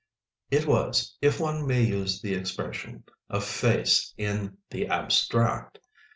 It 0.49 0.65
was, 0.65 1.15
if 1.21 1.39
one 1.39 1.67
may 1.67 1.83
use 1.83 2.23
the 2.23 2.33
expression, 2.33 3.03
a 3.29 3.39
face 3.39 4.15
_in 4.17 4.55
the 4.71 4.87
abstract. 4.87 5.77